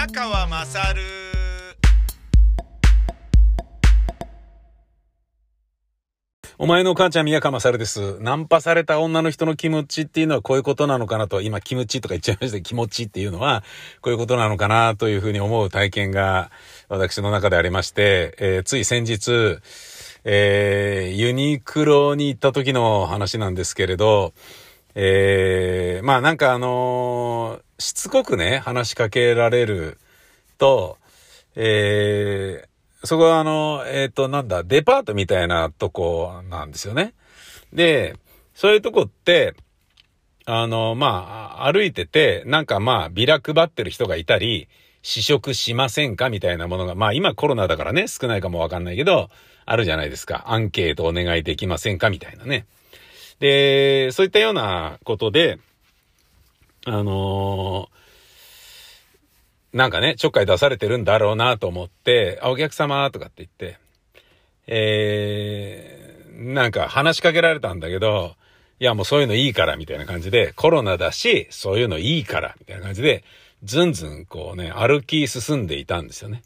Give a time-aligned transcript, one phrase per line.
[0.00, 1.02] 宮川まさる
[6.56, 8.18] お前の母ちゃん宮川勝です。
[8.20, 13.62] ナンパされた女の人の気持ちっていうのはこういうことなのかなと、今気持ちとか言っちゃいましたけど気持ちっていうのは
[14.00, 16.50] こういうことなのかなというふうに思う体験が
[16.88, 19.58] 私の中でありまして、えー、つい先日、
[20.24, 24.32] えー、ユニクロに行った時の話なんですけれど、
[24.94, 29.98] えー、まあなんかあのー、しつこくね、話しかけられる
[30.58, 30.98] と、
[31.56, 37.14] えー、そこはあの、えっ、ー、と、なんだ、デパートみたいなとこなんですよね。
[37.72, 38.16] で、
[38.54, 39.54] そういうとこって、
[40.44, 44.68] あの、まあ、歩いてて、なんかまあ、ビラ配ってる人がいたり、
[45.02, 49.30] 試食しませんかみたいなものが、まあ今コロナだからね、少ないかもわかんないけど、
[49.64, 50.44] あるじゃないですか。
[50.48, 52.66] アンケートお願いできませんかみたいなね。
[53.40, 55.58] で、そういったようなことで、
[56.86, 63.78] あのー、なんかね、ちょっかい出されてるんだろうなと思って、あ、お客様とかって言って、
[64.66, 68.34] えー、なんか話しかけられたんだけど、
[68.78, 73.24] いやもうそういうのいいからみたいな感じで、コロナだし、そういうのいいからみたいな感じで、
[73.62, 76.42] ずんずんこうね、歩き進んでいたんですよね。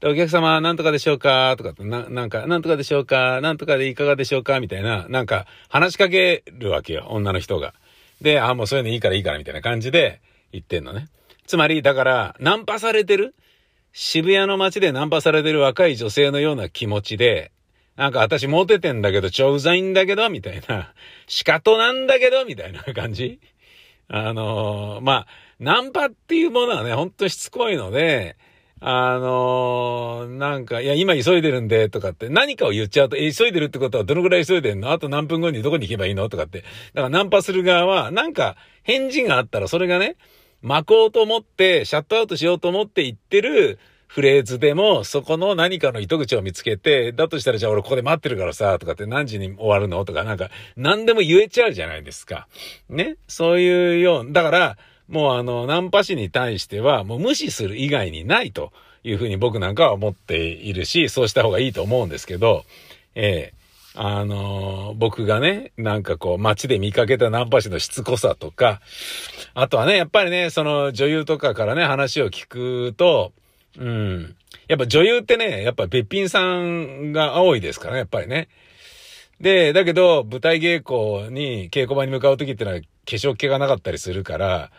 [0.00, 1.56] で、お客様、なんとかでしょうか？
[1.58, 3.40] とか、な、なんか、なんとかでしょうか？
[3.40, 4.60] なんとかでいかがでしょうか？
[4.60, 7.74] みたいな、なんか、話しかけるわけよ、女の人が。
[8.20, 10.20] で、あ、もうそういうのいいからいいからみたいな感じで
[10.52, 11.08] 言ってんのね。
[11.46, 13.34] つまり、だから、ナンパされてる？
[13.92, 17.50] 渋谷の街でナンパされてる若い女性のような気持ちで、
[17.96, 20.92] なんか私モテてんだけど、超うざいんだけど、みたいな。
[21.26, 23.40] 仕方なんだけど、みたいな感じ。
[24.06, 25.26] あのー、まあ、
[25.58, 28.36] ナンパっていうものはね、ほんとしつこいので、
[28.80, 34.92] あのー、なんか、いや、今急いでるんで、とかって、何かを言っちゃうと、え、急いでるってことはどのぐらい急いでんの？
[34.92, 36.28] あと何分後にどこに行けばいいの？
[36.28, 36.60] とかって。
[36.60, 36.68] だか
[37.02, 40.16] らナンパする側は、なんか、返事があったら、それがね、
[40.62, 50.04] 巻こうと思って、シャットアウトしようと思って言ってるフレーズでも、そこの何かの糸口を見つけて、だとしたらじゃあ俺ここで待ってるからさ、とかって何時に終わるの？
[50.04, 52.48] とか、なんか、何でも言えちゃうじゃないですか。
[52.88, 53.16] ね？
[53.26, 62.64] そういうよう、だから、もうあの、ナンパ師に対しては、もう無視する以外にないというふうに僕なんかは思っているし、そうした方がいいと思うんですけど、
[63.14, 63.58] ええ
[64.00, 68.80] あのー、僕がね、なんかこう、街で見かけたナンパ師のしつこさとか、
[69.54, 73.32] あとはね、やっぱりね、その女優とかからね、話を聞くと、
[73.76, 74.36] うん。
[74.68, 78.48] やっぱ女優ってね、やっぱべっぴんさんが多いですからね、やっぱりね。
[79.40, 84.70] で、だけど、舞台稽古に、稽古場に向かう時ってのは、化粧気がなかったりするから、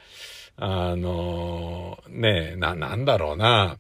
[0.58, 3.78] あのー、ねな、なんだろうな。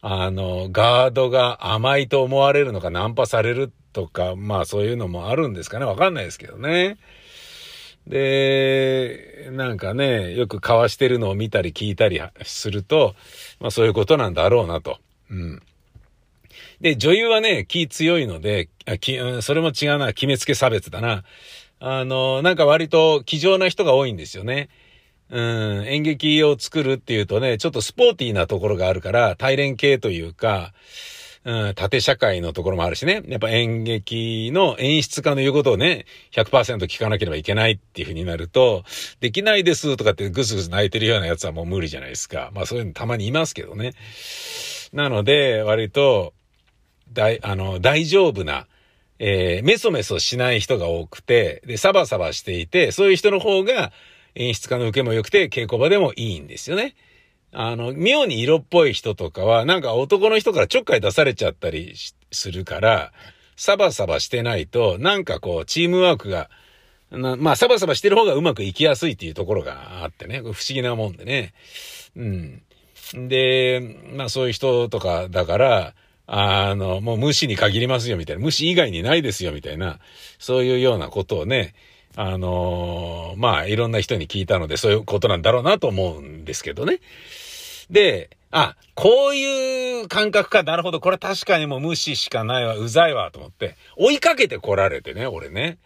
[0.00, 5.84] あの、ガードが甘いと思われるのか、ナンパされるとか、まあそういうのもあるんですかね。
[5.84, 6.98] わかんないですけどね。
[8.06, 13.14] で、なんかね、よく交わしてるのを見たり聞いたりすると、
[13.60, 14.98] まあそういうことなんだろうなと。
[15.30, 15.62] うん。
[16.80, 21.24] で、女優はね、気強いので、あきそれも違うな、決めつけ差別だな。
[21.80, 24.68] あの、なんか割と気丈な人が多いんですよね。
[25.30, 30.72] うん、演劇を作るっていうとね、ちょっとスポーティーなところがあるから、大連系というか、
[31.44, 33.22] うん、縦社会のところもあるしね。
[33.26, 38.84] やっぱ演劇の演出家の言うことをね、100%聞かなければいけないっていう風になると、
[39.20, 42.50] できないですとかってぐずぐず泣いてるようなやつはもう無理じゃないですか。
[42.54, 43.92] まあそういうのたまにいますけどね。
[44.92, 46.34] なので、割と、
[47.12, 48.66] 大、あの、大丈夫な、
[49.18, 53.92] えー、メソメソしない人が多くて、で、サバサバしていて、そういう人の方が
[54.34, 56.94] 演出家の受けも良くて、稽古場でもいいんですよね。
[57.52, 61.94] あの、妙に色っぽい人とかは、なんか男の人からちょっかい出されちゃったり
[62.30, 63.12] するから、
[63.56, 66.50] サバサバしてないと、なんかこう、チームワークが、
[67.10, 71.54] まあ、サバサバしてる方がうまくいきやすいっていうところがあってね、不思議なもんでね。
[72.16, 72.62] うん。
[73.14, 75.94] で、まあそういう人とかだから、
[76.30, 79.98] あの、もう無視に限りますよみたいな、無視以外にないですよみたいな、
[80.38, 81.74] そういうようなことをね、
[82.16, 87.00] あの、まあいろんな人に聞いたのでそういうことなんだろうなと思うんですけどね。
[87.90, 95.78] で、あ、こういう感覚か、なるほど、これ確かにもう無視しかないわ、うざいわ、と思って、追いかけて来られてね、俺ね。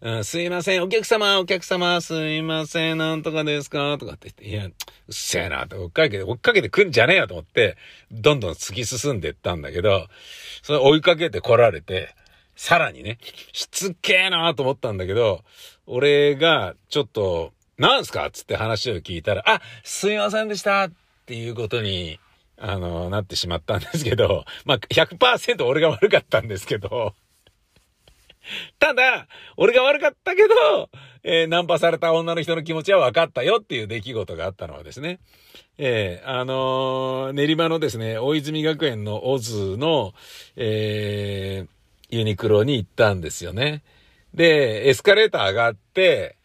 [0.00, 3.98] うん、すいません、お客様、お客様、すいません、なんとかですか？
[3.98, 4.72] とかって言って、いや、うっ
[5.10, 5.82] せえな、と。
[5.82, 7.76] 追っかけて、追っかけてくんじゃねえよと思って、
[8.12, 10.06] どんどん突き進んでったんだけど、
[10.62, 12.14] それ追いかけて来られて、
[12.54, 13.18] さらにね、
[13.52, 15.42] しつけえなと思ったんだけど、
[15.86, 18.30] 俺が、ちょっと、なんすか？
[18.32, 20.84] つって話を聞いたら、あ、すいませんでした。
[20.84, 20.92] っ
[21.26, 22.20] ていうことに、
[22.56, 27.14] あの、なってしまったんですけど、まあ、100%俺が悪かったんですけど、
[28.78, 30.90] ただ、俺が悪かったけど、
[31.22, 35.20] えー、ナンパされた女の人の気持ちは分かったよっていう出来事があったのはですね、
[35.76, 40.14] えー、あのー、練馬のですね、大泉学園のオズの、
[40.56, 41.66] え、
[42.10, 43.82] ユニクロに行ったんですよね。
[44.32, 46.37] で、エスカレーター上がって、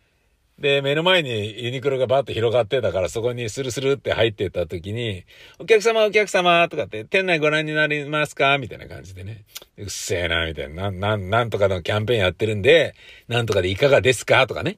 [0.60, 5.26] で、目の前にユニクロがバッと広がってたから、そこにスルスルって入ってった時に、
[5.60, 8.58] お客様お客様とかって、店内ご覧になりますか？
[8.60, 9.46] みたいな感じでね。
[9.78, 10.84] うっせえな、みたいな。
[10.84, 12.94] なん、なん、なんとかのキャンペーンやってるんで、
[13.28, 14.46] なんとかでいかがですか？
[14.48, 14.78] とかね。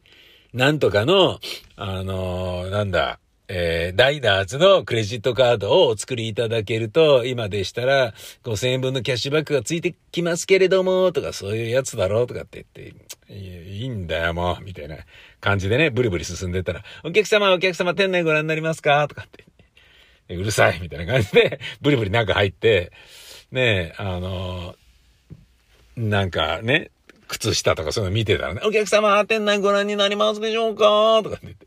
[0.54, 1.40] なんとかの、
[1.76, 8.14] あのー、なんだ、えー、ダイナーズのクレジットカードをお作りいただけると、今でしたら
[8.44, 14.98] 5000円分のキャッシュバックがついてきますけれども、とかそういうやつだろうとかって言って、いいんだよもう、みたいな
[15.40, 19.08] 感じでね、ブリブリ進んでったら、お客様お客様店内ご覧になりますか？
[19.08, 22.92] とかって、うるさいみたいな感じで、ブリブリ中入って、
[23.52, 24.76] ねえ、あの
[25.98, 26.92] なんかね、
[27.28, 31.22] 靴下とかそういうの見てたらね、お客様店内ご覧になりますでしょうか？
[31.24, 31.66] とかって言って。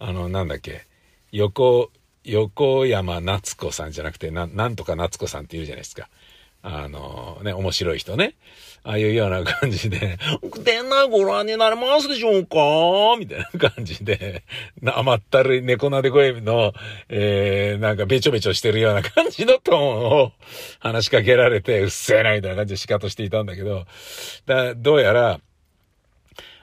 [0.00, 0.86] あの、なんだっけ、
[1.30, 1.92] 横、
[2.24, 6.08] 横山夏子さんじゃなくて、な、なんとか夏子さんって言うじゃないですか。
[6.62, 8.34] あの、ね、面白い人ね。
[8.84, 10.18] ああいうような感じで、
[10.64, 13.16] 店内ご覧になれますでしょうか？
[13.16, 14.42] みたいな感じで、
[14.84, 16.72] 甘ったるい猫なで声の、
[17.08, 19.80] えー、なんかべちょべちょしてるような感じのトーン
[20.24, 20.32] を
[20.80, 23.84] 話しかけられて、うっせえなみたいな感じで仕方していたんだけど、
[24.46, 25.40] だどうやら、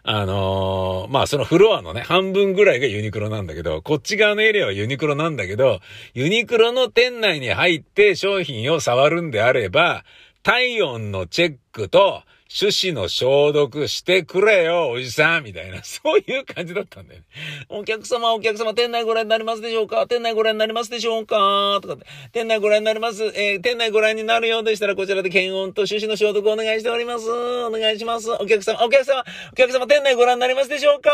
[0.03, 5.79] あのー、まあそのフロアのね、半分ぐらいがユニクロなんだけど、こっち側のエリアはユニクロなんだけど、
[6.13, 10.03] ユニクロの店内に入って商品を触るんであれば、
[10.43, 15.43] 体温のチェックと、手指の消毒してくれよ、おじさん。
[15.43, 17.25] みたいな、 そういう感じだったんだよね。
[17.69, 20.07] お客様、お客様、店内ご覧になりますでしょうか？
[20.07, 21.77] 店内ご覧になりますでしょうか？
[21.83, 27.29] とかって、店内ご覧になります、えー、店内ご覧になるようでしたら、こちらで検温と手指の消毒をお願いしております。
[27.29, 28.31] お願いします。
[28.31, 31.11] お客様、お客様、お客様、店内ご覧になりますでしょうか？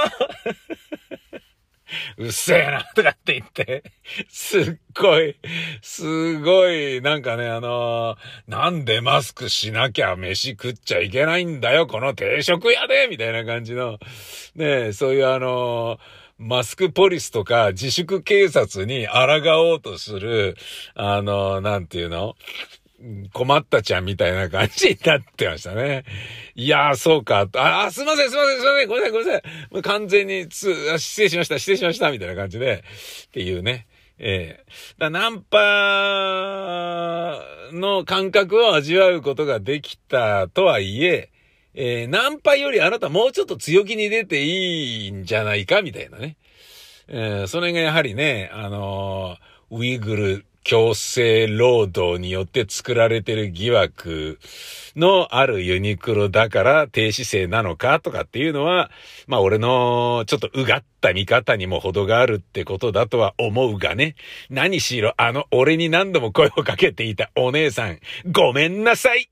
[2.17, 3.83] うっせえな、とかって言って、
[4.29, 5.37] すっごい、
[5.81, 13.99] すごい、なんかね、あのー、なんでマスクしなきゃ飯食っちゃいけないんだよ、この定食屋でみたいな感じの、
[14.55, 20.57] ねそういうあのーマスクポリスとか自粛警察に抗おうとする、
[20.93, 22.35] あの、なんていうの？
[23.33, 26.05] 困ったちゃんみたいな感じになってましたね。
[26.55, 27.47] いやー、そうか。
[27.55, 29.43] あ、あすいません、すいません、すいません、ごめんなさい、ごめんなさい。
[29.71, 32.83] もう完全につ、失礼しました、失礼しました、みたいな感じで、
[33.27, 33.87] っていうね。
[34.17, 35.57] ええー、だナンパ
[37.73, 41.31] の感覚を味わうことができたとはいえ、
[41.73, 46.37] えー、ナンパよりあなたもうちょっと強気に出ていいんじゃないかみたいなね。
[47.07, 54.39] えー、それがやはりね、あのー、ウィグル強制労働によって作られてる疑惑
[54.95, 58.89] のあるユニクロだから低姿勢なのかとかっていうのは、
[59.27, 64.15] まあ俺のちょっとうがった見方にも程があるってことだとは思うがね。
[64.49, 67.99] 何しろあの俺に何度も声をかけていたお姉さん、
[68.31, 69.29] ごめんなさい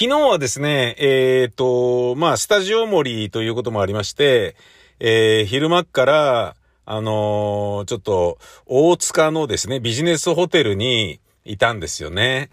[0.00, 4.56] 昨日はですね、えっ、ー、と、まあ、スタジオ森ということもありまして、
[4.98, 12.48] えー、昼間から、あのー、ちょっと、大塚のですね、ビジネスホテルにいたんですよね。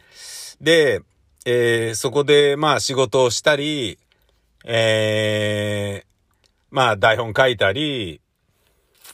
[0.60, 1.00] で、
[1.46, 3.98] えー、そこで、まあ、仕事をしたり、
[4.66, 6.06] えー、
[6.70, 8.20] まあ、台本書いたり、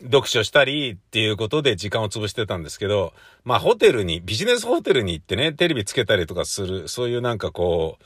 [0.01, 8.03] 読書したりっていうことで時間を潰してたんですけど、まあホテルに、ビジネスホテルに行ってね、テレビつけたりとかする、そういうなんかこう、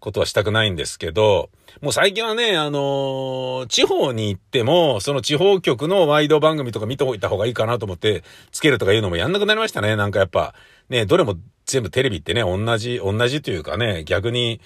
[0.00, 8.22] ことはしたくないんですけど、もう最近はね、あのー、地方に行っても、その地方局のワイド番組とか見ておいた方がいいかなと思って、
[8.52, 9.96] つけるとかいうのもやんなくなりましたね。
[9.96, 10.54] なんかやっぱ、
[10.88, 14.60] ね、どれも全部テレビってね、同じ、同じというかね、逆に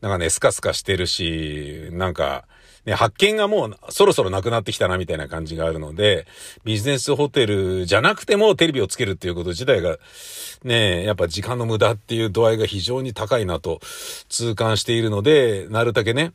[0.00, 2.44] なんかね、スカスカしてるし、なんか、
[2.84, 6.26] ね、発見がもうそろそろなくなってきたなみたいな感じがあるので、
[6.64, 9.98] ビジネスホテルじゃなくてもテレビをつけるっていうこと自体が、
[10.64, 13.80] ね、やっぱ時間の無駄っていう度合いが非常に高いなと
[14.28, 16.32] 痛感しているので、なるだけね、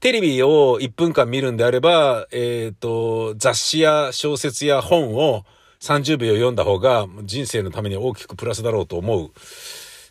[0.00, 5.44] テレビを1分間見るんであれば、えっ、ー、と、雑誌や小説や本を
[5.80, 9.30] 30秒読んだ方が人生のために大きくプラスだろうと思う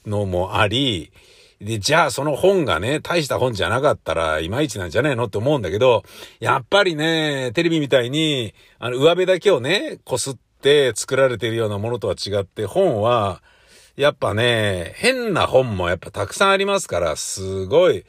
[0.06, 1.12] のもあり、
[1.59, 6.03] で、じゃあその本がね、大した本じゃなかったら、いまいちなんじゃねえのって思うんだけど、
[6.39, 13.41] やっぱりね、テレビみたいに、あの、上辺だけをね、こすって作られているようなものとは違って、本は、
[13.95, 18.05] やっぱね、変な本もやっぱたくさんありますから、すごい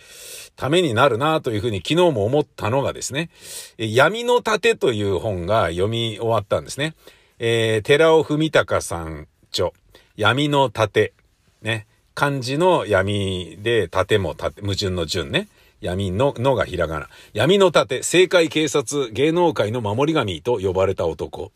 [0.55, 3.31] ためになるなというふうに昨日も思ったのがですね、
[3.79, 6.95] 闇の盾という本が読み終わったんですね。
[7.39, 9.71] えー、寺尾文隆さん著、
[10.17, 11.15] 闇の盾。
[11.63, 11.87] ね。
[12.19, 15.47] 漢字の闇で盾も盾、矛盾の順ね。
[15.81, 17.09] 闇の、のがひらがな。
[17.33, 21.53] 闇の盾、政界警察、芸能界の守り神と呼ばれた男。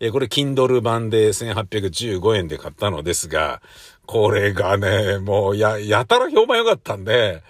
[0.00, 3.60] えこれ、Kindle 版で1815円で買ったのですが、
[4.06, 7.42] これがね、もう、や、やたら評判良かったんで、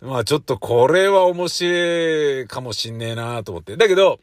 [0.00, 3.76] まあちょっとこれは面白いかもしんねえなと思って。
[3.76, 4.18] だけど、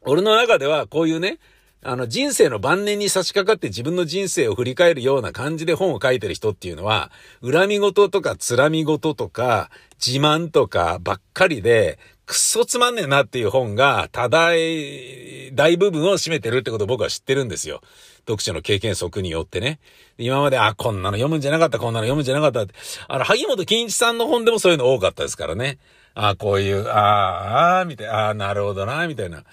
[0.00, 1.38] 俺の中ではこういうね、
[1.82, 7.10] あの人生の晩年に差し掛かって自分の人生を振り返るような感じで本を書いてる人っていうのは、
[7.42, 9.70] 恨み事とか辛み事とか
[10.04, 17.80] 自慢とかばっかりで、くっそつまんねえなっていう本が多大、大部分を占めてるってことを僕は知ってるんですよ。
[18.20, 19.80] 読書の経験則によってね。
[20.18, 22.74] 今まで、あ、こんなの読むんじゃなかった、こんなの読むんじゃなかったって。
[23.08, 25.78] あの、萩本健一さんの本でもそういうの多かったですからね。
[26.14, 29.44] ああこういう、ああ、ああ、みたいな、ああ、なるほどな、みたいな。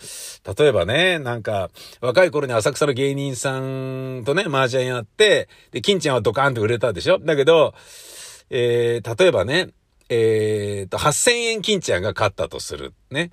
[0.58, 1.70] 例えばね、なんか、
[2.02, 7.20] 若い頃に浅草の芸人さんとね、麻雀やって、で、金ちゃんはドカーンと売れたでしょ？
[7.20, 7.74] だけど、
[8.50, 9.70] えー、例えばね、
[10.10, 12.94] えー、と、8000円金ちゃんが勝ったとする。
[13.12, 13.32] ね。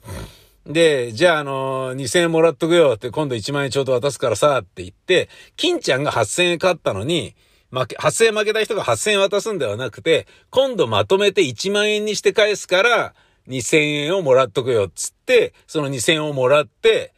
[0.67, 7.35] で、じゃあ、あのー、2000円もらっとくよって、今度1万円ちょうど渡すからさ、って言って、金ちゃんが8000円勝ったのに、
[7.75, 13.15] 負け、8000円負けた人が8000円渡すんではなくて、今度まとめて1万円にして返すから、
[13.49, 17.13] 2000円をもらっとくよ、つって、その2000円をもらって、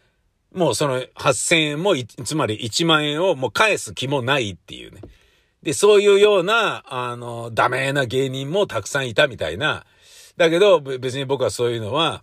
[0.52, 1.94] もうその8000円も、
[2.24, 5.02] つまり1万円をもう返す気もないっていうね。
[5.62, 9.84] で、そういうような、あの、ダメな芸人もたくさんいたみたいな。
[10.36, 12.22] だけど、別に僕はそういうのは、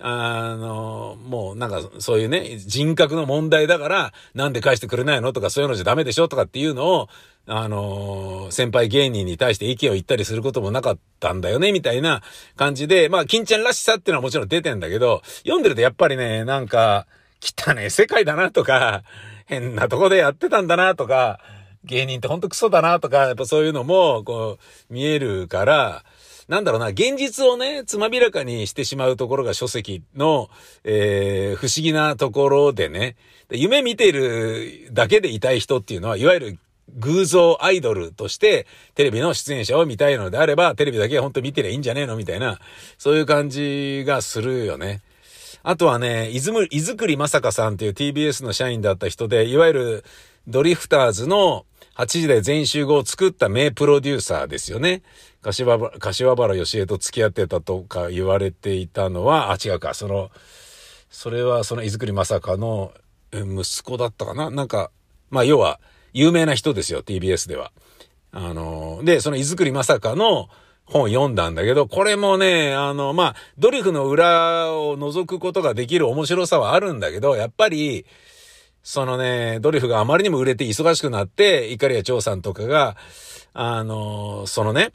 [0.00, 7.08] あの、もうなんかそういうね、人格の問題だから、なんで返してくれないのとかそういうのじゃダメでしょとかっていうのを、
[7.46, 12.22] あの、先輩芸人に対して意見を言ったりすることもなかったんだよね、みたいな
[12.56, 17.06] 感じで、まあ、金ちゃんらしさっていうのはもちろん出てんだけど、読んでるとやっぱりね、なんか、
[17.40, 19.02] 汚ね世界だなとか、
[19.46, 21.40] 変なとこでやってたんだなとか、
[21.84, 24.58] 芸人ってほんとクソだなとか、やっぱそういうのも、こ
[24.90, 26.04] う、見えるから、
[26.48, 30.48] なんだろうな、現実をね、つまびらかにしてしまうところが書籍の、
[30.82, 33.16] えー、不思議なところでね、
[33.50, 36.58] 夢見てるだけでいたい人っていうのは、いわゆる
[36.96, 42.58] 偶像アイドルとしてテレビの出演者を見たいのであれば、テレビだけ本当見てりゃいいんじゃねえのみたいな、
[42.96, 45.02] そういう感じがするよね。
[45.62, 50.04] あとはね、いずむ、いずくりまさかさんっていう TBS の社員だった人で、いわゆる
[50.46, 55.02] ドリフターズの8時で全集合を作った名プロデューサーですよね。
[55.42, 60.30] 柏原、柏原義恵と付き合ってたとか言われていたのは、あ、違うか、その、
[61.10, 62.92] それはそのいずくりまさかの
[63.32, 64.50] 息子だったかな？
[64.50, 64.90] なんか、
[65.30, 65.80] まあ要は、
[66.12, 67.72] 有名な人ですよ、TBS では。
[68.32, 70.48] あの、で、そのいずくりまさかの
[70.84, 78.06] 本読んだんだけど、これもね、あの、まあ、ドリフの裏を覗くことができる面白さはあるんだけど、やっぱり、
[78.82, 82.96] そのね、ドリフがあまりにも売れて忙しくなって、イカリア長さんとかが、
[83.52, 84.92] あの、そのね、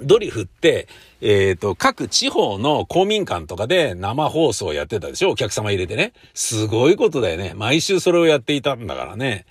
[0.00, 0.88] ドリフって、
[1.20, 5.30] えっ、ー、と、各地方の公民館とかで生放送やってたでしょ？
[5.30, 6.12] お客様入れてね。
[6.34, 7.52] すごいことだよね。
[7.56, 9.44] 毎週それをやっていたんだからね。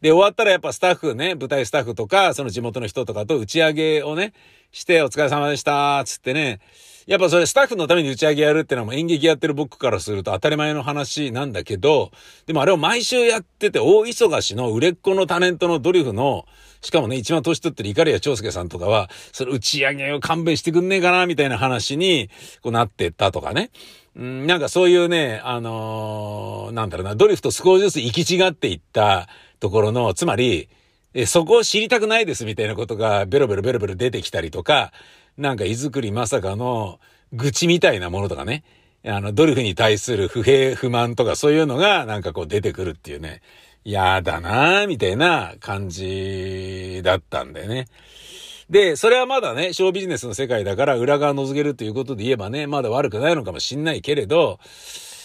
[0.00, 4.32] で、終わったらやっぱスタッフね、舞台スタッフとか、その地元の人とかと打ち上げをね、
[4.70, 6.60] して、お疲れ様でした、つってね、
[7.08, 12.10] やっぱそれスタッフのために打ち上げやるってのはも演劇やってる僕からすると当たり前の話なんだけど、
[12.44, 16.44] でもあれを毎週やってて大忙しの売れっ子のタレントのドリフの、
[16.82, 22.28] しかもね、一番年取ってるイカリア長介さんとかは、その打ち上げを勘弁してくんねえかな、みたいな話に、
[22.60, 23.70] こうなってったとかね。
[24.14, 29.28] うん、なんかそういうね、あのー、なんだろうな、ドリフと少しずつ行き違っていった
[29.60, 30.68] ところの、つまり、
[31.14, 34.92] え、そこを知りたくないですみたいなことがベロベロベロベロ出てきたりとか、
[35.38, 37.00] なんか、いずくりまさかの
[37.32, 38.64] 愚痴みたいなものとかね、
[39.06, 43.40] あの、ドリフに対する不平不満とかそういうのがなんかこう出てくるっていうね、
[43.84, 47.86] やだなぁ、みたいな感じだったんだよね。
[48.68, 54.58] で、それはまだね、ショービジネスの世界だから裏側覗けるということで言えばね、まだ悪くないのかもしんないけれど、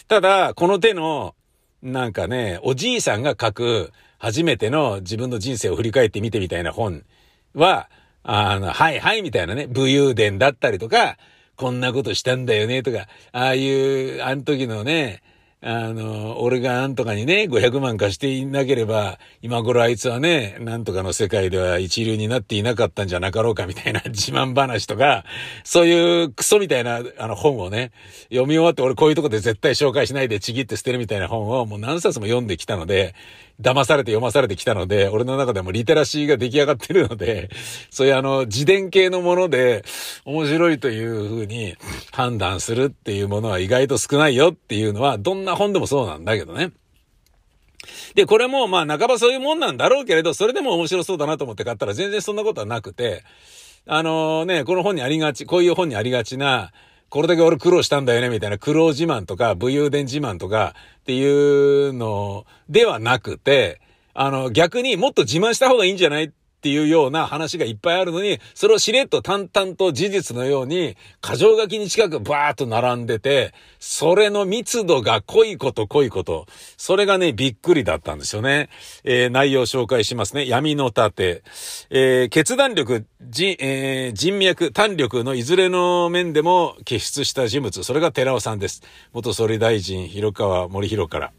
[0.07, 1.35] ただ、この手の、
[1.81, 7.03] なんかね、おじいさんが書く初めての自分の人生を振り返ってみてみたいな本
[7.53, 7.89] は、
[8.23, 11.17] あの、はいはいみたいなね、武勇伝だったりとか、
[11.55, 15.21] こんなことしたんだよねとか、ああいう、あの時のね、
[15.65, 25.23] あの、俺がなんとかにね、500万貸していなければ、今頃あいつはね、なんとかの世界では一流になっていなかったんじゃなかろうかみたいな 自慢話とか、
[25.63, 27.91] そういうクソみたいなあの本をね、
[28.23, 33.15] 読み終わって俺こういうとこで絶対紹介しないでちぎって捨てるみたいな本をもう何冊も読んできたので、
[33.61, 37.49] 騙されて読まされてきたので、俺の中でもリテラシーが出来上がってるので、
[37.89, 39.85] そういうあの、自伝系のもので
[40.25, 41.75] 面白いというふうに
[42.11, 46.71] 判断するっていうものは意外と少ないよっていうのは、どんな本でもそうなんだけどね。
[48.15, 53.23] で、これもまあ半ばそういうもんなんだろうけれど、それでも面白そうだなと思って買ったら全然そんなことはなくて、
[53.85, 56.71] あのね、この本にありがち、こういう本にありがちな、
[57.13, 58.57] これだけ俺苦労したんだよね、みたいな。
[58.57, 63.81] 苦労自慢とか、武勇伝自慢とかっていうのではなくて、
[64.15, 66.31] あの、逆にもっと自慢した方がいいんじゃないっ
[66.63, 76.45] っていうような話がいっぱいあるのに、それをしれっと淡々と事実のように、過剰書きに近くバーッと並んでて、それの密度が濃いこと濃いこと、
[76.77, 78.69] それがね、びっくりだったんですよね。
[79.03, 80.47] えー、内容を紹介しますね。
[80.47, 81.43] 闇の盾。
[81.89, 87.83] えー、決断力、じ、えー、人脈、胆力のいずれの面でも傑出した人物。
[87.83, 88.83] それが寺尾さんです。
[89.11, 91.33] 元総理大臣、広川森弘から。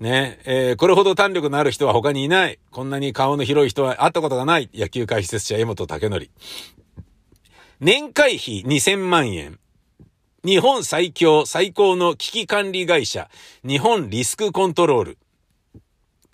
[0.00, 2.58] ね、えー、これほど胆力のある人は他にいない。
[2.70, 4.70] こんなに顔の広い人は会ったことがない。
[4.72, 6.30] 野球解説者江本武則。
[7.80, 9.58] 年会費2000万円。
[10.44, 13.28] 日本最強最高の危機管理会社、
[13.66, 15.18] 日本リスクコントロール。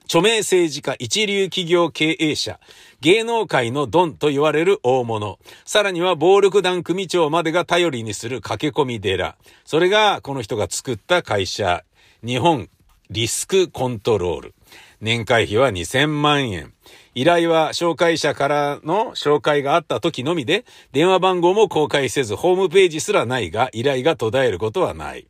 [0.04, 2.60] 著名政治家、一流企業経営者、
[3.00, 9.36] 芸能界のドンと言われる大物、さらには暴力団組長までが頼りにする駆け込み寺。
[9.64, 11.82] それがこの人が作った会社、
[12.22, 12.68] 日本
[13.10, 14.54] リスクコントロール。
[15.00, 16.72] 年会費は2000万円。
[17.14, 25.26] 依頼は紹介者からの紹介があった時のみで、電話番号も公開せず、ホームページすらないが、依頼が途絶えることはない。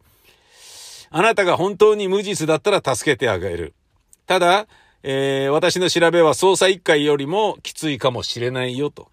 [1.11, 3.75] あなたが本当に無実だったら助けてあげる。
[4.27, 4.67] ただ、
[5.03, 9.09] えー、私の調べは捜査一課よりもきついかもしれないよと。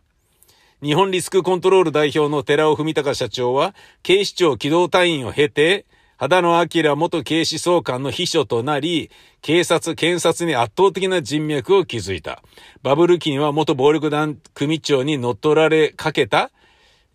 [0.81, 5.85] 日本リスクコントロール代表の寺尾文隆社長は、警視庁機動隊員を経て、
[6.21, 9.09] 秦野明元警視総監の秘書となり、
[9.41, 12.43] 警察、検察に圧倒的な人脈を築いた。
[12.83, 16.51] バブル期には元暴力団組長に乗っ取られかけた、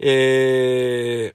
[0.00, 1.34] え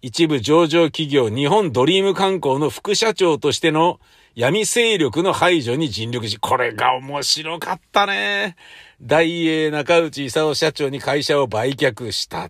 [0.00, 4.00] 一部上場企業日本ドリーム観光の副社長としての
[4.34, 8.56] 闇勢力の排除に尽力し、これが面白かったね。
[9.02, 12.48] 大英中内勲社長に会社を売却した。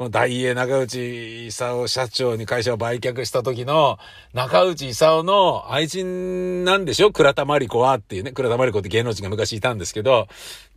[0.00, 3.98] この大英中内勲社長に会社を売却した時の
[4.32, 7.12] 中内勲の愛人なんでしょ？
[7.12, 7.98] 倉田真理子は？
[7.98, 10.26] っていうね、倉田真理子って芸能人が昔いたんですけど、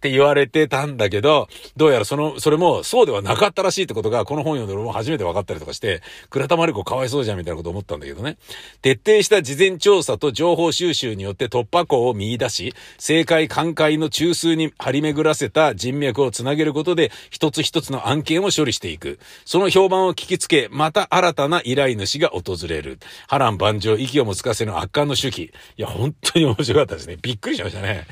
[0.04, 8.36] って言われてたんだけど、どうやらその、それもそうではなかったらしいってことが、この本読んで俺も初めて分かったりとかして、倉田真理子かわいそうじゃんみたいなこと思ったんだけどね。
[8.82, 19.20] 徹底した事前調査と情報収集によって突破口を見出し、正解寛解の中枢に張り巡らせた人脈をつなげることで、一つ一つの案件を処理していく。
[19.46, 23.00] その評判を聞きつけ、また新たな依頼主が訪れる。
[23.30, 25.44] 波乱万丈、息をもつかせぬ圧巻の手記。
[25.44, 27.18] いや、本当に面白かったですね。
[27.22, 28.06] びっくりしましたね。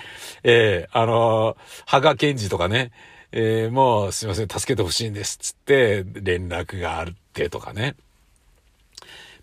[0.43, 2.91] えー、あのー羽賀健二とかね、
[3.32, 7.96] えー、もうすいません、助けてほしいんです、つって連絡があってとかね。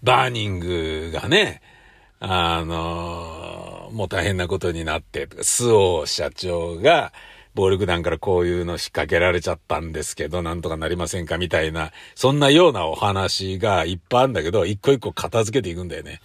[0.02, 1.60] バーニングがね、
[2.20, 7.12] あのー、もう大変なことになって、スオ社長が、
[7.54, 16.20] 暴力団からこういうの仕掛けられちゃったんですけど、なんとかなりませんかみたいな、そんなようなお話がいっぱいあるんだけど、一個一個片付けていくんだよね。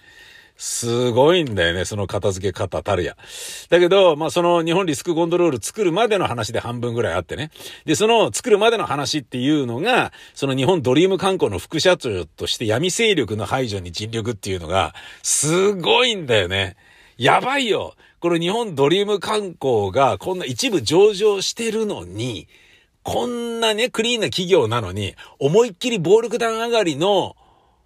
[0.57, 3.17] すごいんだよね、その片付け方たるや。
[3.69, 7.51] だけど、まあ、その日本リスクコントロール作るまでの話で半分ぐらいあってね。
[7.85, 16.75] で、その作るまでの話っていうのが、その日本ドリーム観光の副社長として闇勢力の排除に尽力っていうのが、すごいんだよね。
[17.17, 17.95] やばいよ。
[18.19, 22.47] これ日本ドリーム観光がこんな一部上場してるのに、
[23.03, 27.35] こんなね、クリーンな企業なのに、思いっきり暴力団上がりの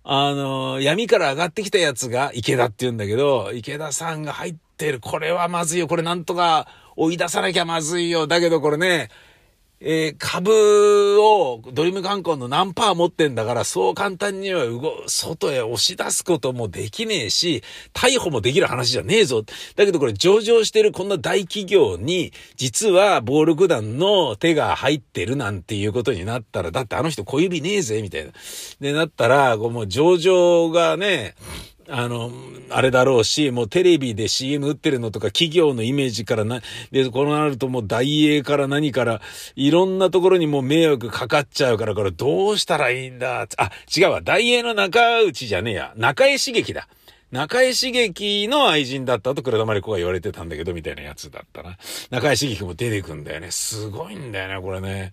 [0.10, 5.02] あの、闇から上がってきたやつが池田って言うんだけど、池田さんが入ってる。
[5.02, 5.88] これはまずいよ。
[5.88, 6.66] これなんとか
[6.96, 8.26] 追い出さなきゃまずいよ。
[8.26, 9.10] だけどこれね、
[9.80, 17.64] えー、株をドリーム観光の何パー持ってんだから、そう簡単には動、外へ押し出すこともできねえし、
[17.94, 19.44] 逮捕もできる話じゃねえぞ。
[19.76, 28.32] だけどこれ上場してるこんな大企業に、実は暴力団の手が入ってるなんていうことになったら、だってあの人小指ねえぜ、みたいな。
[28.80, 31.36] で、なったら、こうもう上場がね、
[31.90, 32.32] あの、
[32.70, 39.22] あれだろうし、もうテレビで CM 打ってるのとか企業のイメージからな、で、こうなるともう大英から何から、
[39.56, 43.48] いろんなところにもう迷惑かかっちゃうから、これどうしたらいいんだ？
[43.58, 44.22] あ、違うわ。
[44.22, 45.94] 大英の中内じゃねえや。
[45.96, 46.88] 中江茂樹だ。
[47.32, 51.78] 中井茂樹の愛人だったと倉田真理子が言われてたんだけど、みたいなやつだったな。
[52.10, 53.52] 中井茂樹も出てくんだよね。
[53.52, 55.12] すごいんだよね、これね。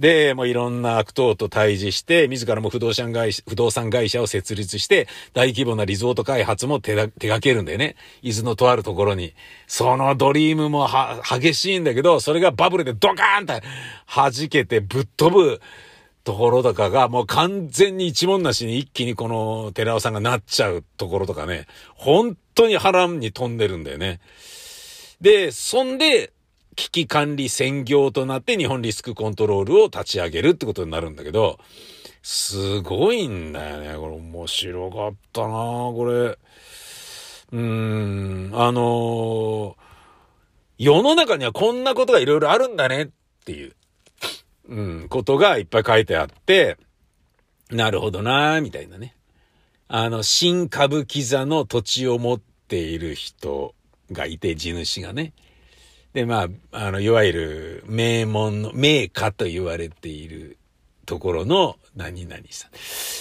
[0.00, 7.96] で、もういろんな悪党と対峙して、自らも不動産会社、不動産会社を設立して、大規模なリゾート開発も手手掛けるんだよね。
[8.22, 9.34] 伊豆のとあるところに。
[9.66, 13.62] そのドリームもは、激しいんだけど、それがバブルでドカーンって
[14.06, 15.60] 弾けてぶっ飛ぶ。
[16.22, 24.20] ところとかがもう完全に一文なしに一気にこの寺尾さんがなっちゃうところとかね、本当に波乱に飛んでるんだよね。
[25.20, 26.32] で、そんで、
[26.76, 31.58] 危機管理専業となって日本リスクコントロールを立ち上げるってことになるんだけど、
[32.22, 33.94] すごいんだよね。
[33.96, 36.12] これ面白かったなこれ。
[36.12, 39.74] うーん、あのー、
[40.78, 43.08] 世の中にはこんなことがいろいろあるんだねっ
[43.44, 43.74] ていう。
[44.68, 46.78] うん、ことがいっぱい書いてあって、
[47.70, 49.16] なるほどなみたいなね。
[49.88, 53.74] あの、新歌舞伎座の土地を持っている人
[54.12, 55.32] がいて、地主がね。
[56.12, 60.58] で、まあ、あの、いわゆる名門の、名家と言われている
[61.06, 62.70] ところの何々さん。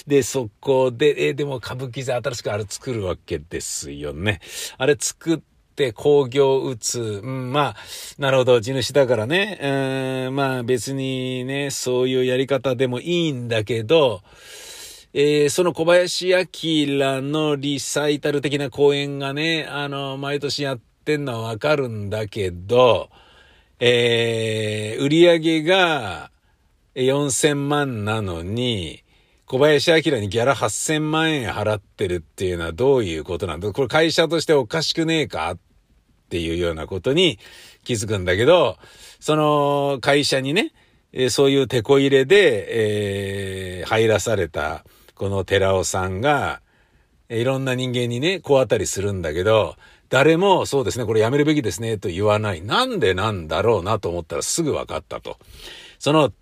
[0.07, 4.39] で、そこで、え、でも歌舞伎座新しくあれ作るわけですよね。
[4.77, 5.39] あれ作っ
[5.75, 6.99] て工業打つ。
[6.99, 7.75] うん、まあ、
[8.17, 10.27] なるほど、地主だからね。
[10.27, 14.21] うん、まあ別にね、そういうやり方でもいいんだけど、
[15.13, 16.43] えー、その小林明
[17.21, 23.09] のリサイタル的な講演がね、あの、毎年やっててんのはわかるんだけど、
[23.79, 26.29] えー、売り上げが
[26.93, 29.03] 4000万なのに、
[29.47, 33.71] 小林明にギャラ8000万円払ってるっていうのはどういうことなんだ？
[33.73, 35.57] これ会社としておかしくねえかっ
[36.29, 37.39] ていうようなことに
[37.83, 38.77] 気づくんだけど、
[39.19, 40.73] その会社にね、
[41.11, 46.61] えそういう手こ入れで、えー、入らされたこの寺尾さんが、
[47.29, 49.75] いろんな人間にね、こうあたりするんだけど、
[50.09, 52.61] 誰もそうですね、これやめるべきですね、と言わない。
[52.61, 55.37] なんでなんだろうなと思ったらすぐ分かったと。
[55.99, 56.33] その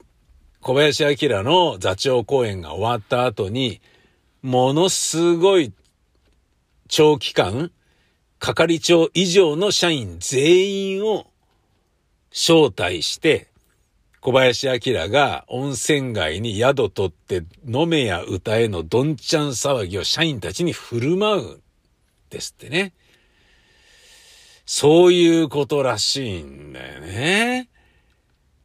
[0.61, 3.81] 小林明の座長公演が終わった後に、
[4.41, 5.73] ものすごい
[6.87, 7.71] 長期間、
[8.39, 11.27] 係長以上の社員全員を
[12.31, 13.47] 招待して、
[14.21, 21.61] 小林明が温泉街に宿取って飲めや歌えのどんちゃん騒ぎを社員たちに振る舞う
[22.29, 22.93] ですってね。
[24.67, 27.69] そういうことらしいんだよね。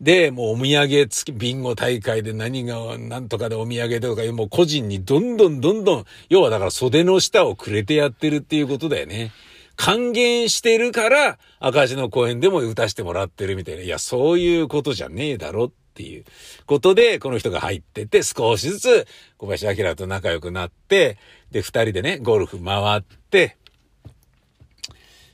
[0.01, 9.31] で、もうお土産付き、ビンゴ大会で何が、なんとかでお土産とかいう、もう個人にどんどんどんどん、要はだから袖の下をくれてやってるっていうことだよね。
[9.77, 13.83] 還元してるから、赤字の公演でも打たしてもらってるみたいな。
[13.83, 16.25] いや、そういうことじゃねえだろっていう
[16.67, 19.07] ことで、この人が入ってて、少しずつ
[19.39, 21.17] 小林明と仲良くなって、
[21.53, 23.57] で、二人でね、ゴルフ回って、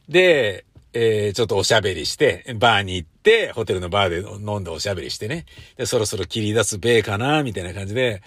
[0.08, 5.44] で、えー、ちょっとおしゃべりして、バーに行って、ホテルのバーで飲んでおしゃべりしてね。
[5.76, 8.22] で、そろそろ切り出すべかな、みたいな感じで、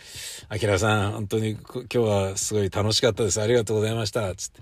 [0.47, 3.41] アキラさん、本当に今日はすごい楽しかったです。
[3.41, 4.33] ありがとうございました。
[4.35, 4.61] つって。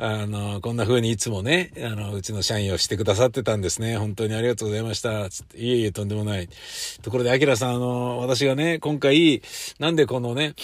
[0.00, 3.96] あの、こんな風にいつもね、あの、うちの社員をしてくださってたんですね。
[3.96, 5.28] 本当にありがとうございました。
[5.28, 6.48] つって、いえいえ、とんでもない。
[7.02, 9.42] ところで、アキラさん、あの、私がね、今回、
[9.80, 10.54] なんでこのね、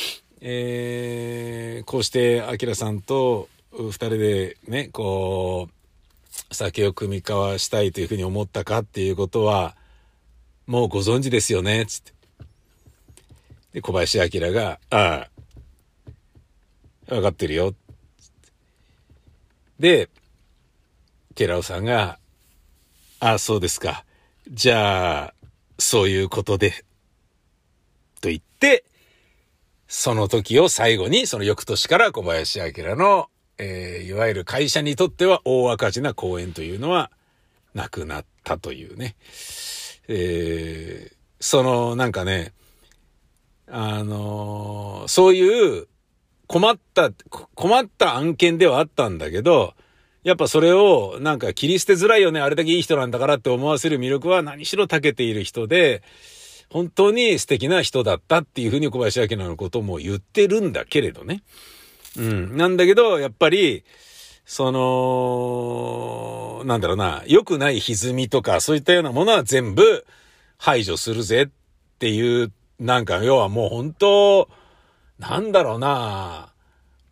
[0.41, 9.77] えー、こうして、アキラさんと二人でね、こう、酒を組み交わしたいというふうに思ったかっていうことは、
[10.67, 12.13] もうご存知ですよね、つって。
[13.73, 15.29] で、小林明が、あ
[17.11, 17.75] あ、わかってるよ。
[19.81, 20.09] で、
[21.35, 22.19] 寺尾さんが、
[23.19, 24.05] ああ、そうですか。
[24.49, 25.35] じゃあ、
[25.79, 26.85] そういうことで、
[28.21, 28.85] と言って、
[29.89, 37.11] その時を最後に、その翌年から小林明の、えー、いわゆる会社にとっては大赤字な公演というのは、
[37.75, 39.17] なくなったというね。
[40.09, 42.53] えー、その、なんかね、
[43.67, 45.89] あのー、そういう
[46.47, 47.11] 困った、
[47.55, 49.75] 困った案件ではあったんだけど、
[50.23, 56.03] やっぱそれをなんか切り捨てづらいよね、あれだけいい人なんだからって思わせる魅力は何しろ長けている人で、
[56.71, 61.43] 本当に素敵な人だったっていうふうに小林明のことも言ってるんだけれどね。
[62.17, 62.57] うん。
[62.57, 63.85] なんだけど、やっぱり、
[64.47, 70.05] その、なんだろうな、良くない歪みとか、そういったようなものは全部
[70.59, 71.49] 排除するぜっ
[71.99, 74.49] ていう、なんか、要はもう本当、
[75.19, 76.53] なんだろうな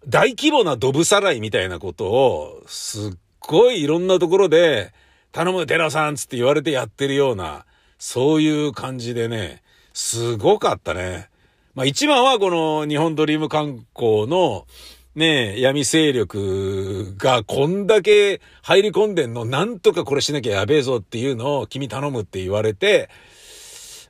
[0.08, 4.92] 大規模なドブさらいみたいなことを、すっごいいろんなところで、
[5.30, 7.64] 頼む寺さんつって言われてやってるような、
[7.98, 9.62] そういう感じでね、
[9.94, 11.28] すごかったね。
[11.74, 14.66] まあ一番はこの日本ドリーム観光の、
[15.14, 23.08] ねえ、闇勢力がこんだけ入り込んでんの、なんとかこれしなきゃやべえぞっていうのを君頼むって言われて、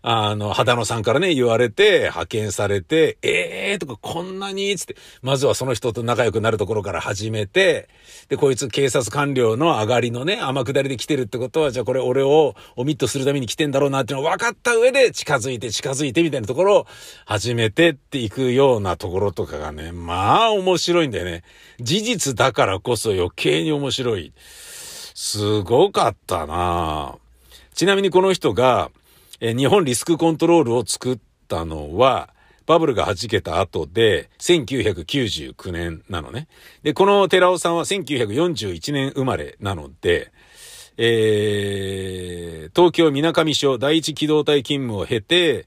[0.03, 7.89] あの、肌野さんからね、言われて、派遣されて、ええー、とか、こんなにつって、まずはその人と仲良くなるところから始めて、
[8.29, 16.87] で、こいつ警察官僚の上がりのね、天下りで来てるってことは、じゃあこれ俺をオミットするために来てんだろうなっていうのを分かった上で、近づいて近づいてみたいなところを
[17.25, 21.45] 始めてっていくようなところとかがね、まあ面白いんだよね。
[21.81, 24.33] 事実だからこそ余計に面白い。
[25.15, 27.17] すごかったな
[27.75, 28.91] ちなみにこの人が、
[29.45, 32.33] え日本リスクコントロールを作ったのは、
[32.65, 36.47] バブルが弾けた後で、1999年なのね。
[36.85, 40.31] で、この寺尾さんは1941年生まれなので、
[40.97, 45.67] えー、東京水上署第一機動隊勤務を経て、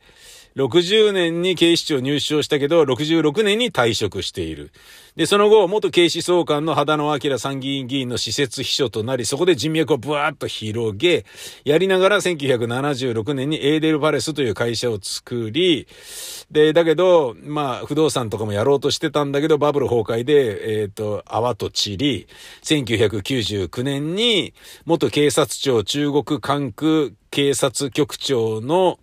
[0.56, 4.72] 60年に警視庁入省したけど、66年に退職している。
[5.18, 11.26] で、その後、元警視総監の秦野明参議院議員の施設秘書となり、そこで人脈をブワーッと広げ、
[11.66, 15.88] やりながら1976年にエーデルパレスという会社を作り、
[16.50, 22.28] で、だけど、まあ、不動産とかもやろうとしてたんだけど、バブル崩壊で、えっ、ー、と、泡と散り、
[22.64, 24.54] 1999年に、
[24.86, 29.00] 元警察庁中国管区警察局長の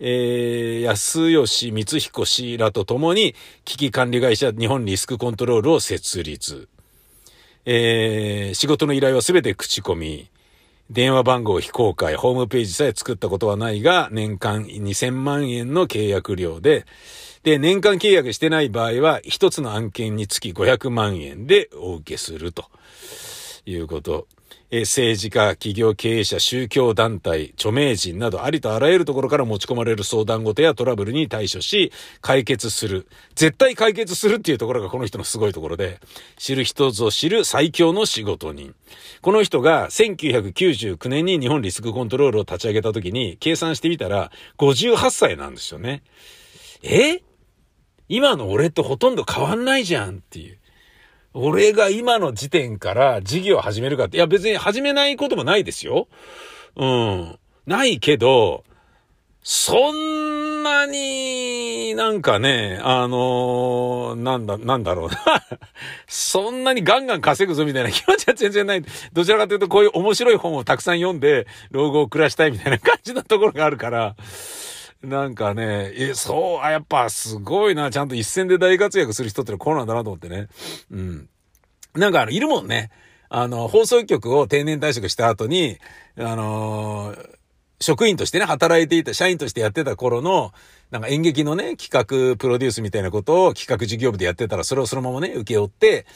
[0.00, 6.68] えー、安吉光彦氏らと共に危機管理会社日本リスクコントロールを設立。
[7.66, 10.28] えー、仕事の依頼はすべて口コミ。
[10.90, 16.84] 電話番号非公開、ホームページさえ作ったことはないが、年間2000万円の契約料で、
[17.42, 22.66] で、年間契約してない場合は、一つの案件につき500万円でお受けすると
[23.64, 24.26] いうこと
[24.70, 33.06] え政治家、企業経営者、宗教団体、著名人などありとあらゆるところから持ち込まれる相談事やトラブルに対処し、解決する。
[33.34, 36.00] 絶対解決するっていうところがこの人のすごいところで、
[36.36, 38.74] 知る人ぞ知る最強の仕事人。
[39.20, 46.02] この人が1999年に日本リスクコントロールを立ち上げた時に計算してみたら58歳なんですよね。
[46.82, 47.22] え？
[48.08, 50.58] 今の俺とほとんど変わんないじゃんっていう。
[51.34, 56.08] 俺が今の時点から事業を始めるかって、いや別に始めないこともないですよ。
[56.76, 57.38] うん。
[57.66, 58.64] ないけど、
[59.42, 65.18] そんなになんかね、あのー、なんだ、なんだろうな。
[66.08, 68.84] そんなにガンガン稼ぐぞみたいな気持ちは全然ない。
[69.12, 74.16] どちらかというとこういう面白い本をたくさん読んで、老後を暮らしたいみたいな感じのところがあるから、
[75.02, 80.48] なんかね、え、そう、あ、やっぱすごいな、ちゃんと一戦で大活躍する人ってのはこうなんだなと思ってね。
[80.90, 81.28] うん。
[81.94, 82.90] なんかあの、いるもんね。
[83.28, 85.78] あの、放送局を定年退職した後に、
[86.16, 87.30] あのー、
[87.80, 90.52] 職員としてね、働いていた、社員としてやってた頃の、
[90.90, 96.06] なんか演劇のね、企画、プロデュースみたいなことを企画事業部でやってたら、それをそのままね、受け負って、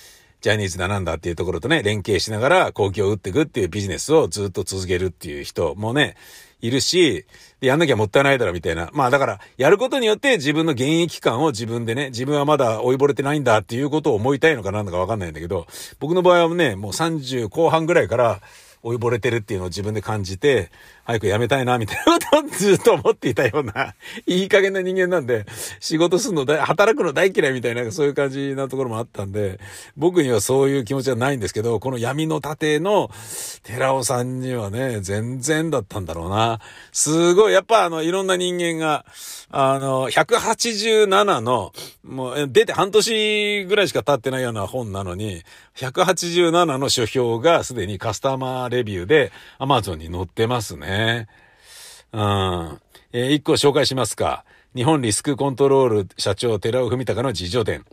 [0.40, 6.16] ジャニーズだなんだっていうところとね、連携しながら、公共を打っていくっていうビジネスをずっと続けるっていう人もね、
[6.60, 7.24] いるし、
[7.60, 8.90] やんなきゃもったいないだろみたいな。
[8.92, 15.66] まあだから、やることによって自分の現役感を自分でね、自分はまだ追いぼれてないんだっていうことを思いたいのかなんだかわかんないんだけど、
[15.98, 18.40] 僕の場合はね、もう30後半ぐらいから、
[18.82, 20.70] 追いぼれてるっていうのを自分で感じて、
[21.08, 23.94] 早く辞めたいな、みたいなことをずっと思っていたような、
[24.26, 25.46] いい加減な人間なんで、
[25.80, 29.58] 仕事するの大、働くの大嫌いみたいな、そういう感じなところもあったんで、
[29.96, 33.10] 僕にはそういう気持ちはないんですけど、この闇の盾の
[33.62, 36.60] 寺尾さんにはね、全然だったんだろうな。
[36.92, 39.06] すごい、やっぱあの、いろんな人間が、
[39.50, 41.72] あの、187の、
[42.04, 45.42] もう出て半年ぐらいしか経ってないような本なのに、
[45.76, 50.97] 187の書評がすでにカスタマーレビューで Amazon に載ってますね。
[50.98, 51.26] ね
[52.12, 52.80] うん。
[53.12, 54.44] えー、一個紹介しますか。
[54.74, 57.84] 日本リスクコントロール社長寺尾文隆の自助伝。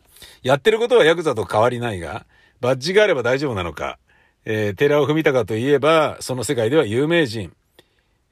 [0.44, 2.26] やってることはヤクザと変わりないが、
[2.62, 3.98] バッジがあれば大丈夫なのか。
[4.46, 7.54] えー、寺尾文隆といえば、その世界では有名人。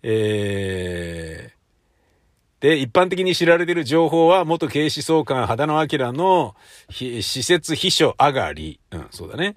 [0.03, 6.55] えー、で、一般的に知られている情報は、元警視総監、秦野明の、
[6.89, 8.79] 施設秘書上がり。
[8.91, 9.55] うん、そうだね。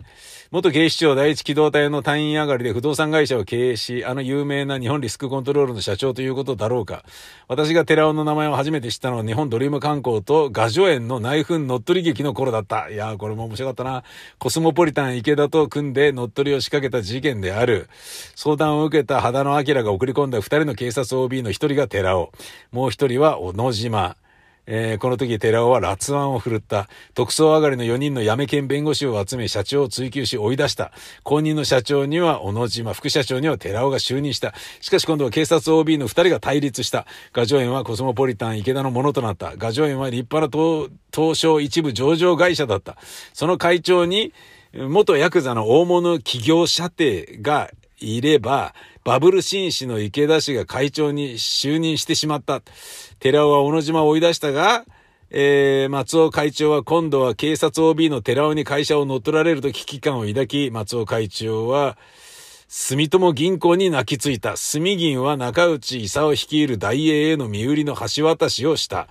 [0.57, 7.05] 元警視庁第一機動隊の隊員上がりで不動産会社を経営し、あの有名な日本リスクコントロールの社長ということだろうか。
[7.47, 12.89] 私が寺尾の名前を初めて知ったのは日本ドリーム観光と画助園の内紛乗っ取り劇の頃だった。
[12.89, 14.03] いやー、これも面白かったな。
[14.39, 17.91] コスモポリタン池田と組んで乗っ取りを仕掛けた事件である。
[18.35, 22.33] 相談を受けた秦野明が送り込んだ二人の警察 OB の一人が寺尾。
[22.73, 24.17] もう一人は小野島。
[24.67, 26.89] えー、この時寺尾は辣腕を振るった。
[27.15, 30.93] 特捜上がりの4人の辞め兼弁護士を集め社長を追及し追い出した。
[31.23, 34.55] 後任の社長には小野島、副社長には寺尾が就任した。
[34.81, 37.07] しかし今度は警察 OB の2人が対立した。
[37.33, 39.57] 画上園はコスモポリタン池田のものとなった。
[39.57, 42.97] 画上園は立派な東証一部上場会社だった。
[43.33, 44.33] その会長に、
[44.73, 48.75] 元ヤクザの大物企業社邸がいれば、
[49.07, 52.63] バブル紳士の池田氏が会長に就任してしまった。
[53.21, 54.85] 寺尾は小野島を追い出したが、
[55.31, 61.97] えー、松尾会長は今度は警察 OB の寺尾に会社を乗っ取られると危機感を抱き、松尾会長は、
[62.69, 64.57] 住友銀行に泣きついた。
[64.57, 69.07] 住銀は中内勲率いる大英への身売りの橋渡しをした。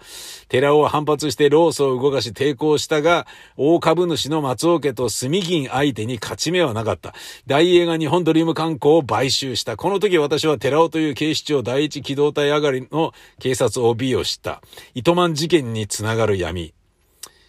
[0.49, 7.13] 寺尾は反発してロースを動かし抵抗したが、大株主の松尾家と住銀相手に勝ち目はなかった。
[7.47, 9.77] 大英が日本ドリーム観光を買収した。
[9.77, 14.61] この時私は寺尾という警視庁第一機動隊上がりの警察 OB を知った。
[14.93, 16.73] 糸満事件につながる闇。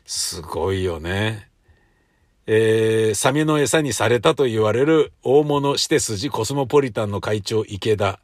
[0.05, 1.49] すごいよね。
[2.47, 8.21] えー、サメの餌にされたと言われる大物して筋コスモポリタンの会長池田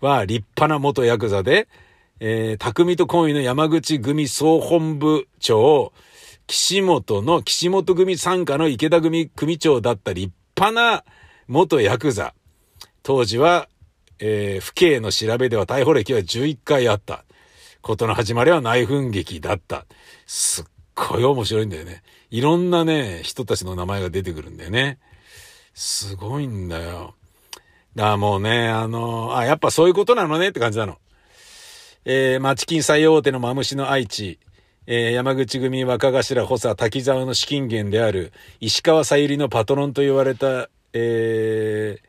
[0.00, 1.68] は立派な元ヤクザで、
[2.20, 5.92] えー、匠と懇意の山口組総本部長、
[6.46, 11.04] 岸本の岸本組参加の池田組組長だった立派な
[11.48, 12.34] 元ヤクザ。
[13.02, 13.68] 当時は、
[14.18, 17.24] えー、府警の調べでは逮捕歴は11回あった。
[17.80, 19.86] ことの始まりは内紛劇だった。
[20.26, 22.02] すっごい面白いんだよね。
[22.32, 24.98] いろんなね、人たちの名前が出てくるんだよね。
[25.74, 27.14] すごいんだよ。
[27.94, 30.96] だからもうね、あの、あ、やっぱそういうことなのねって感じなの。
[32.06, 34.38] えー、町金最大手のマムシの愛知、
[34.86, 42.08] えー、山口組若頭補佐滝沢の資金源である石川さゆりのパトロンと言われた、えー、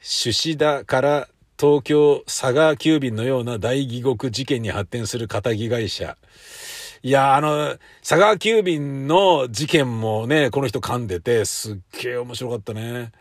[0.00, 1.28] 朱子田から
[1.60, 6.16] 東京佐川急便のような大義国事件に発展する仇会社。
[7.06, 13.12] いや、あの、佐川急便の事件もね、この人噛んでて、すっげえ面白かったね。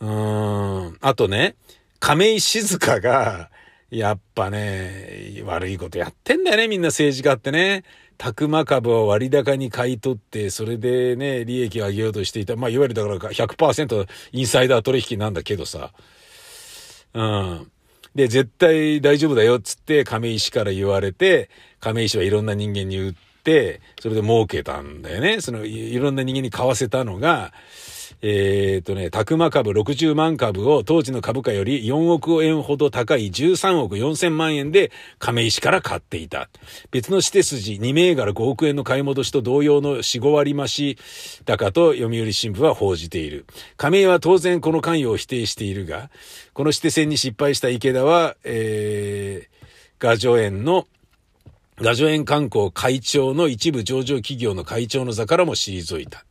[0.00, 0.96] うん。
[1.02, 1.56] あとね、
[2.00, 3.50] 亀井静香が、
[3.90, 7.84] やっぱね、悪いことやってんだよね、みんな政治家ってね。
[8.16, 12.56] たくま株を割高に買い取って、それでね、利益を上げようとしていた。
[12.56, 15.92] まあ、いわゆるだから100%インサイダー取引なんだけどさ。
[17.12, 17.70] うん。
[18.14, 23.14] で、絶対大丈夫だよっつって亀石から言われて、亀石はいろんな人間に売っ
[23.44, 25.40] て、それで儲けたんだよね。
[25.40, 27.52] そのいろんな人間に買わせたのが、
[28.20, 36.48] えっ、とね、たくま株60万株を当時の株価より4億円ほど高い13億4千万円で亀石から買っていた。
[36.90, 40.98] 別の指定筋2銘柄5億円の買い戻しと同様の4、5割増し
[41.44, 43.46] 高と読売新聞は報じている。
[43.76, 46.10] 亀井は当然この関与を否定しているが、
[46.54, 49.58] この指定戦に失敗した池田は、えー、
[50.00, 50.88] ガジョ園の
[51.80, 56.24] ガジョ園観光会長の一部上場企業の会長の座からも退いた。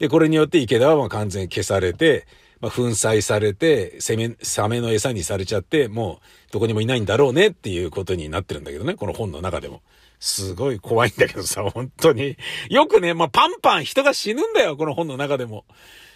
[0.00, 2.26] で、これによって池田はまあ完全消されて、
[2.60, 9.80] まあ、粉砕されて、攻め、サメの餌にされちゃって、もう、どこにもいないんだろうねっていうことになってるんだけどね、この本の中でも。
[10.18, 12.36] すごい怖いんだけどさ、本当に。
[12.68, 15.64] よくね、まあ、パンパン人が死ぬんだよ、この本の中でも。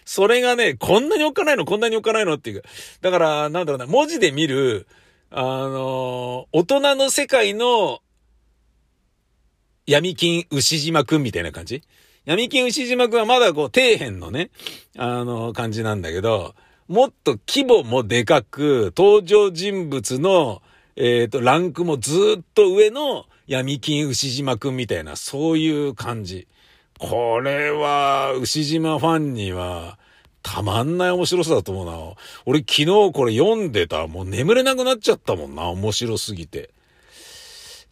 [0.04, 2.62] それがね、こんなにおっかないの、こんなにおっかないのっていう。
[3.00, 4.86] だから、なんだろうな、文字で見る、
[5.36, 8.00] あの大人の世界の
[9.86, 11.82] 闇金牛島くんみたいな感じ？
[12.24, 14.50] 闇金牛島くんはまだこう底辺のね、
[14.96, 16.54] あの、感じなんだけど、
[16.88, 20.62] もっと規模もでかく、登場人物の、
[20.96, 26.48] えっ、ー、と、ランクもずっと上の闇金牛島くんみたいな、そういう感じ。
[26.98, 29.98] これは、牛島ファンには、
[30.42, 32.14] たまんない面白さだと思うな。
[32.46, 34.06] 俺昨日これ読んでた。
[34.06, 35.68] もう眠れなくなっちゃったもんな。
[35.68, 36.70] 面白すぎて。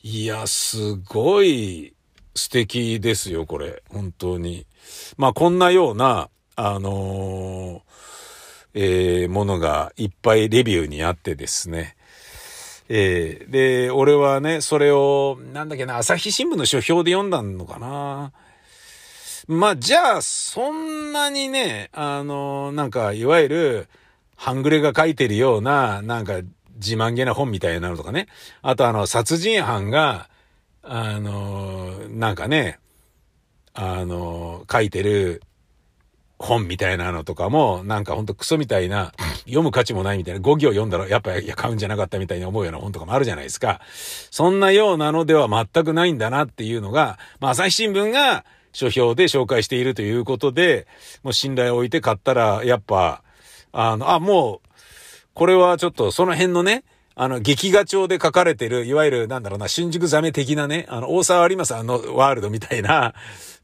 [0.04, 1.94] いや、すごい
[2.34, 3.84] 素敵ですよ、これ。
[3.88, 4.66] 本当に。
[5.16, 11.94] まあ、こんなような、あのー、えー、ものがいっぱいレビューにあってですね。
[12.88, 18.32] えー、で、俺はね、それを、なんだっけな、朝日新聞の書評で読んだのかな。
[19.46, 23.88] まあ、じゃあ、そんなにね、あのー、なんか、いわゆる、
[24.34, 26.40] 半グレが書いてるような、なんか、
[26.82, 28.26] 自慢げな本みたいなのとかね。
[28.60, 30.28] あとあの、殺人犯が、
[30.82, 32.78] あの、なんかね、
[33.74, 35.42] あの、書いてる
[36.38, 39.12] 本みたいなのとかも、なんかほんとクソみたいな、
[39.44, 43.80] 読む価値もないみたいな、5行読んだらやっぱいや買うんじゃなかったみたいに思うような本とかもあるじゃないですか。
[44.30, 50.86] そんなようなのでは全くないんだなっていうのが、まあ朝日新聞が書評で紹介しているということで、
[51.22, 53.22] もう信頼を置いて買ったら、やっぱ、
[53.72, 54.68] あの、あ、もう、
[55.34, 63.14] これはちょっとその辺のね、あの、劇画調で書かれてる、いわゆる、なんだろうな、新宿ザメ的なね、あの、大沢有馬さんのワールドみたいな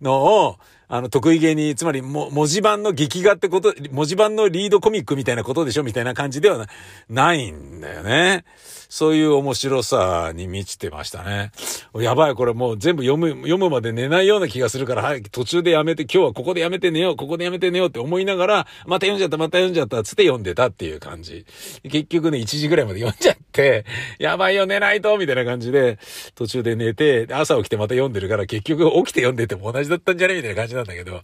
[0.02, 6.66] のを、あの、得意げに、つまり、も、文字盤の劇画ってこと、文字盤のリードコミックみたいなことでしょみたいな感じでは
[7.08, 8.44] ないんだよね。
[8.88, 11.52] そういう面白さに満ちてましたね。
[11.94, 21.44] やばい、これもう全部読む、読むまで寝ないような気がするから、はい、途中でやめて、今日はここでやめて寝よう、ここでやめて寝ようって思いながら、また読んじゃった、また読んじゃった、つって読んでたっていう感じ。
[21.82, 23.84] 結局ね、1時ぐらいまで読んじゃって、
[24.18, 25.98] やばいよ、寝ないとみたいな感じで、
[26.34, 30.36] 途中で寝て、朝起きてまた読んでるから、結局起きて読んでても同じだったんじゃね？
[30.36, 31.20] みたいな感じなんだけど、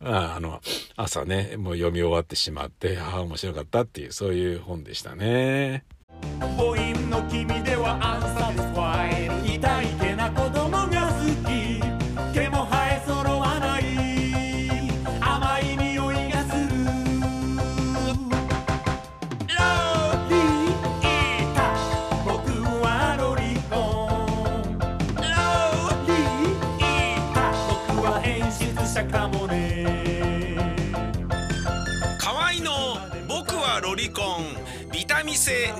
[0.00, 0.60] まあ、あの、
[0.96, 5.84] 朝ね、もう読み終わってしまって、ああ、面白かったっていう、そういう本でしたね。
[6.56, 9.77] 母音の君では unsatisfied